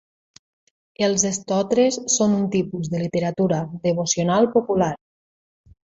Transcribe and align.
Els 1.07 1.25
stotres 1.35 1.99
són 2.15 2.35
un 2.39 2.49
tipus 2.57 2.91
de 2.95 3.05
literatura 3.05 3.63
devocional 3.87 4.53
popular. 4.59 4.93